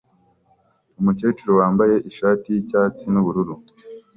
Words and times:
Umukecuru 0.99 1.51
wambaye 1.59 1.95
ishati 2.09 2.45
yicyatsi 2.49 3.03
nubururu 3.11 3.55